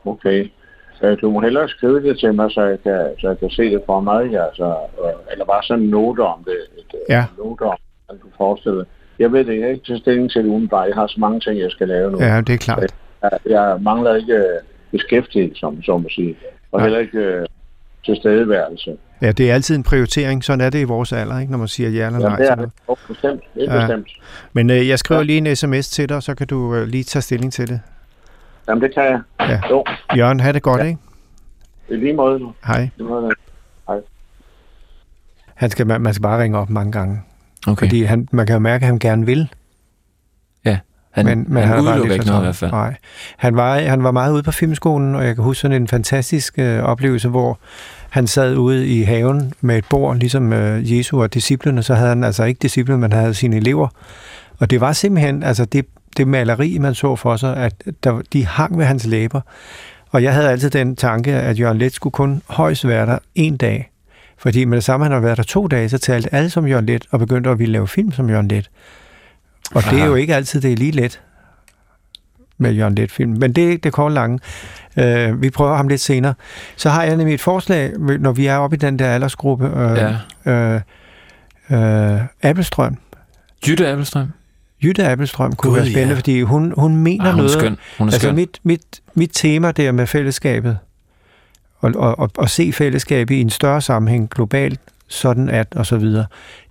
[0.05, 0.51] Okay.
[1.03, 3.63] Øh, Du må hellere skrive det til mig, så jeg kan, så jeg kan se
[3.63, 4.23] det for mig.
[4.23, 4.77] Altså,
[5.33, 6.57] eller bare sådan en note om det.
[6.79, 7.25] Et, Ja.
[7.39, 7.77] note om,
[8.23, 8.87] du forestiller dig.
[9.19, 9.63] Jeg ved det ikke.
[9.63, 10.89] Jeg er ikke til stilling til det udenbart.
[10.89, 12.19] Jeg har så mange ting, jeg skal lave nu.
[12.21, 12.95] Ja, det er klart.
[13.23, 14.45] Jeg, jeg mangler ikke øh,
[14.91, 16.37] beskæftigelse, som så må sige.
[16.73, 16.87] Og Nej.
[16.87, 17.47] heller ikke øh,
[18.05, 18.97] tilstedeværelse.
[19.23, 20.45] Ja, det er altid en prioritering.
[20.45, 22.29] Sådan er det i vores alder, ikke, når man siger ja eller nej.
[22.29, 22.71] Jamen, det er det.
[22.89, 23.43] Oh, bestemt.
[23.55, 23.81] Det er Ja.
[23.81, 24.09] bestemt.
[24.53, 25.25] Men øh, jeg skriver Ja.
[25.27, 27.81] lige en sms til dig, så kan du øh, lige tage stilling til det.
[28.69, 29.21] Jamen, det kan jeg.
[29.41, 29.61] Ja.
[29.71, 29.85] Jo,
[30.17, 30.87] Jørgen, have det godt, Ja.
[30.87, 30.99] ikke?
[31.89, 32.41] i lige måde.
[32.67, 32.83] Hej.
[32.83, 33.31] I lige måde.
[35.55, 37.23] Han skal, man, man skal bare ringe op mange gange.
[37.67, 37.87] Okay.
[37.87, 39.49] Fordi han, man kan jo mærke, at han gerne vil.
[41.11, 42.71] han, men, men han bare udelukker lidt ikke noget i hvert fald.
[42.71, 42.95] Nej.
[43.37, 46.59] Han var, han var meget ude på filmskolen, og jeg kan huske sådan en fantastisk
[46.59, 47.59] øh, oplevelse, hvor
[48.11, 52.09] han sad ude i haven med et bord, ligesom øh, Jesu og disciplene, så havde
[52.09, 53.89] han altså ikke disciplene, men havde sine elever.
[54.59, 58.47] Og det var simpelthen altså det, det maleri, man så for sig, at der, de
[58.47, 59.41] hang ved hans læber.
[60.11, 63.57] Og jeg havde altid den tanke, at Jørgen Let skulle kun højst være der en
[63.57, 63.91] dag.
[64.41, 66.87] Fordi med det samme, han har været der to dage, så talte alle som Jørgen
[66.87, 68.71] Let, og begyndte at ville lave film som Jørgen Let.
[69.75, 70.07] Og det er Aha.
[70.07, 71.21] jo ikke altid, det er lige let
[72.59, 73.33] med Jørgen Let film.
[73.39, 74.39] Men det er ikke det korte lange.
[74.97, 76.35] Øh, vi prøver ham lidt senere.
[76.77, 79.67] Så har jeg nemlig et forslag, når vi er oppe i den der aldersgruppe.
[79.81, 80.15] Øh,
[80.47, 80.81] Ja.
[81.71, 82.97] øh, øh, Appelstrøm.
[83.67, 84.27] Jytte Appelstrøm.
[84.85, 86.19] Jytte Appelstrøm kunne Gud, være spændende, ja.
[86.19, 87.51] fordi hun, hun mener Ah, hun er noget.
[87.51, 87.77] skøn.
[87.99, 88.35] Hun er altså skøn.
[88.35, 88.83] mit, mit,
[89.15, 90.79] mit tema der med fællesskabet,
[91.81, 95.97] og, og, og, og se fællesskabet i en større sammenhæng globalt, sådan at, og så
[95.97, 96.27] videre.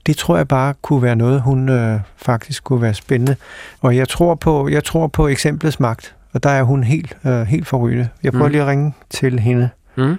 [0.06, 3.36] Det tror jeg bare kunne være noget, hun øh, faktisk kunne være spændende.
[3.82, 7.42] Og jeg tror på, jeg tror på eksemplets magt, og der er hun helt, øh,
[7.42, 8.10] helt forrygende.
[8.24, 8.52] Jeg prøver Mm.
[8.52, 9.70] lige at ringe til hende.
[9.96, 10.18] Mm.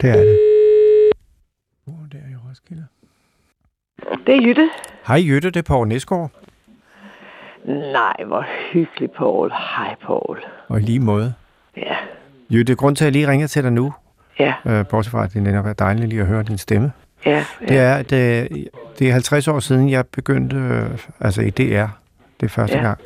[0.00, 0.38] Det er det.
[1.84, 2.86] Hvor er det i Roskilde?
[4.26, 4.70] Det er Jytte.
[5.06, 6.30] Hej Jytte, det er Poul Næsgaard.
[7.92, 9.50] Nej, hvor hyggelig, Paul.
[9.50, 10.38] Hej, Paul.
[10.68, 11.34] Og i lige måde.
[11.76, 11.96] Ja,
[12.50, 13.92] Jytte, grund til, at jeg lige ringer til dig nu,
[14.38, 16.92] ja, øh, bortset fra, at det netop er dejligt lige at høre din stemme,
[17.26, 17.44] ja.
[17.60, 17.74] det ja.
[17.76, 18.46] er, at øh,
[18.98, 21.86] det er 50 år siden, jeg begyndte, øh, altså i DR,
[22.40, 22.82] det er første Ja.
[22.82, 22.98] gang.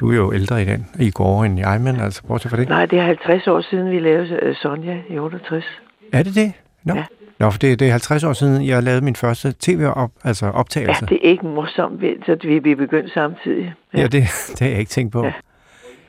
[0.00, 2.68] Du er jo ældre i den, i går end jeg, men altså bortset fra det.
[2.68, 5.64] Nej, det er 50 år siden, vi lavede øh, Sonja i 68.
[6.12, 6.52] Er det det?
[6.84, 7.04] Nå, Ja.
[7.38, 10.52] Nå for det, det er 50 år siden, jeg lavede min første tv-op, altså Ja,
[10.52, 11.06] optagelse.
[11.06, 13.74] det er ikke morsomt, så vi, vi begyndte samtidig.
[13.94, 14.12] Ja, det,
[14.52, 15.24] det har jeg ikke tænkt på.
[15.24, 15.32] Ja.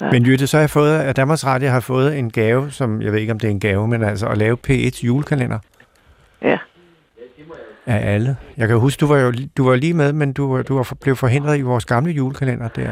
[0.01, 0.11] Nej.
[0.11, 3.11] Men Jytte, så har jeg fået, at Danmarks Radio har fået en gave, som jeg
[3.11, 5.59] ved ikke, om det er en gave, men altså at lave P1 julekalender
[6.41, 6.57] Ja.
[7.85, 8.37] af alle.
[8.57, 10.93] Jeg kan huske, du var jo du var lige med, men du, var- du var,
[11.01, 12.89] blev forhindret i vores gamle julekalender der.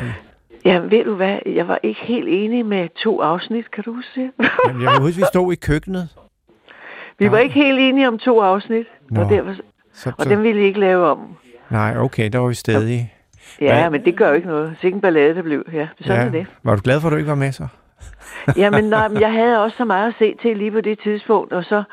[0.65, 1.37] Ja, ved du hvad?
[1.45, 4.31] Jeg var ikke helt enig med to afsnit, kan du huske det?
[4.67, 6.09] Jamen, jeg kan huske, vi stod i køkkenet.
[7.19, 7.39] vi var Nej.
[7.39, 9.21] ikke helt enige om to afsnit, Nå.
[9.21, 9.53] og, derfor,
[9.93, 11.19] Så, og så, dem ville I ikke lave om.
[11.69, 13.13] nej, okay, der var vi stadig.
[13.61, 13.89] Ja, Hvad?
[13.89, 14.75] men det gør jo ikke noget.
[14.81, 15.63] Sikke en ballade, det blev.
[15.73, 16.27] Ja, sådan ja.
[16.27, 16.47] er det.
[16.63, 17.67] Var du glad for, at du ikke var med så?
[18.61, 21.53] Jamen, nej, men jeg havde også så meget at se til lige på det tidspunkt,
[21.53, 21.83] og så,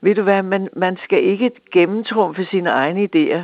[0.00, 3.42] ved du hvad, man, man skal ikke gennemtrumfe sine egne idéer.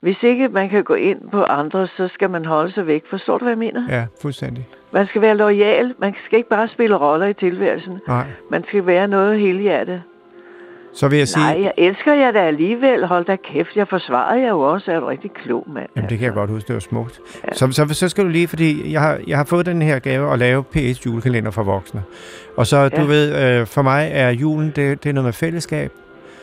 [0.00, 3.02] Hvis ikke man kan gå ind på andre, så skal man holde sig væk.
[3.10, 3.82] Forstår du, hvad jeg mener?
[3.88, 4.68] Ja, fuldstændig.
[4.92, 5.94] Man skal være lojal.
[5.98, 8.00] Man skal ikke bare spille roller i tilværelsen.
[8.08, 8.26] Nej.
[8.50, 10.02] Man skal være noget helhjertet.
[10.92, 13.06] Så vil jeg sige, Nej, jeg elsker jer da alligevel.
[13.06, 14.92] Hold da kæft, jeg forsvarede jer jo også.
[14.92, 15.88] Er du rigtig klog, mand?
[15.96, 17.20] Jamen, det kan jeg godt huske, det var smukt.
[17.44, 17.52] Ja.
[17.54, 20.32] Så, så, så skal du lige, fordi jeg har, jeg har fået den her gave
[20.32, 22.02] at lave PS julekalender for voksne.
[22.56, 22.88] Og så, ja.
[22.88, 25.92] du ved, øh, for mig er julen, det, det er noget med fællesskab.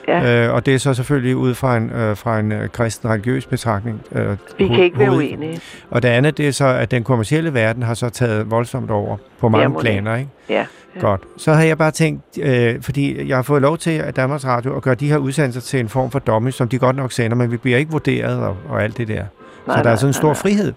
[0.07, 0.45] Ja.
[0.47, 3.45] Øh, og det er så selvfølgelig ud fra en, øh, fra en øh, kristen religiøs
[3.45, 4.01] betragtning.
[4.11, 5.59] Øh, Vi kan ikke være uenige.
[5.89, 9.17] Og det andet, det er så, at den kommercielle verden har så taget voldsomt over
[9.39, 9.81] på mange det.
[9.81, 10.29] planer, ikke?
[10.49, 10.65] Ja.
[10.95, 11.01] Ja.
[11.01, 11.21] Godt.
[11.37, 14.75] Så har jeg bare tænkt, øh, fordi jeg har fået lov til at Danmarks Radio
[14.75, 17.37] at gøre de her udsendelser til en form for dummy, som de godt nok sender,
[17.37, 19.13] men vi bliver ikke vurderet og, og alt det der.
[19.13, 19.23] Nej,
[19.65, 20.35] så der er nej, sådan en stor nej.
[20.35, 20.73] frihed.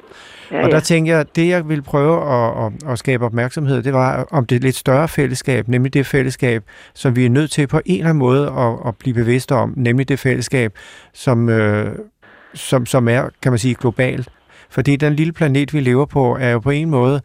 [0.50, 0.80] Ja, Og der ja.
[0.80, 4.46] tænker jeg, at det jeg ville prøve at, at, at skabe opmærksomhed, det var om
[4.46, 6.62] det lidt større fællesskab, nemlig det fællesskab,
[6.94, 9.74] som vi er nødt til på en eller anden måde at, at blive bevidste om,
[9.76, 10.72] nemlig det fællesskab,
[11.14, 11.86] som, øh,
[12.54, 14.28] som, som er, kan man sige, globalt.
[14.70, 17.20] Fordi den lille planet, vi lever på, er jo på en måde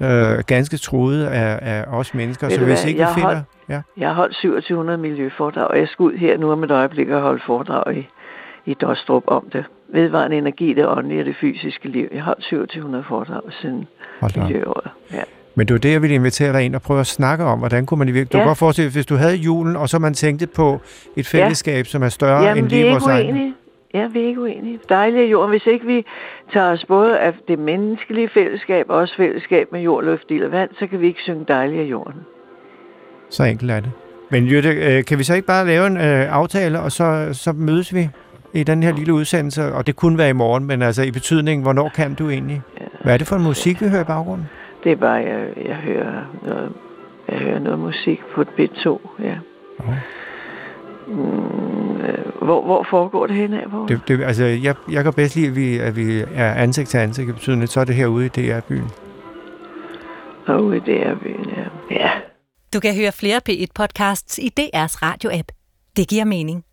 [0.00, 2.46] øh, ganske truet af, af os mennesker.
[2.46, 3.28] Ved Så hvis hvad, ikke vi jeg finder...
[3.34, 3.80] holdt- Ja.
[3.96, 7.20] Jeg har holdt 2700 miljøforedrag, og jeg skal ud her nu om et øjeblik og
[7.20, 8.08] holde foredrag i,
[8.66, 9.64] i Dostrup om det.
[9.92, 12.08] Vedvarende energi, det åndelige og det fysiske liv.
[12.12, 13.86] Jeg har holdt 2700 foredrag siden
[14.36, 14.90] miljøåret.
[15.12, 15.22] Ja.
[15.54, 17.86] Men det var det, jeg ville invitere dig ind og prøve at snakke om, hvordan
[17.86, 18.32] kunne man i virkeligheden...
[18.32, 18.42] Du Ja.
[18.42, 20.80] kan godt forestille, hvis du havde julen, og så man tænkte på
[21.16, 23.54] et fællesskab, som er større Jamen, end er lige vores egen.
[23.94, 24.78] Ja, vi er ikke uenige.
[24.88, 25.50] Dejligt af jorden.
[25.50, 26.04] Hvis ikke vi
[26.52, 30.52] tager os både af det menneskelige fællesskab og også fællesskab med jord, luft, ild og
[30.52, 32.20] vand, så kan vi ikke synge dejligt af jorden.
[33.30, 33.90] Så enkelt er det.
[34.30, 37.52] Men Jytte, øh, kan vi så ikke bare lave en øh, aftale, og så, så
[37.52, 38.08] mødes vi
[38.60, 41.62] i den her lille udsendelse, og det kunne være i morgen, men altså i betydning,
[41.62, 42.62] hvornår kan du egentlig?
[43.02, 44.46] Hvad er det for en musik, vi hører i baggrunden?
[44.84, 46.72] Det er bare, jeg, jeg hører noget
[47.28, 49.34] Jeg hører noget musik på et B2, ja.
[49.78, 49.92] Okay.
[51.06, 51.16] Mm,
[52.42, 53.68] hvor, hvor foregår det henne af?
[53.68, 53.86] Hvor?
[53.86, 56.98] Det, det, altså, jeg, jeg kan bedst lide, at vi, at vi er ansigt til
[56.98, 57.66] ansigt betydende.
[57.66, 58.90] Så er det herude i DR-byen.
[60.46, 61.94] Herude i DR-byen, ja.
[61.96, 62.10] ja.
[62.74, 65.48] Du kan høre flere P1-podcasts i DR's radio-app.
[65.96, 66.65] Det giver mening.